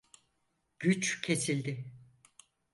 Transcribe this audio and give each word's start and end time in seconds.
Güç 0.79 1.21
kesildi. 1.21 1.85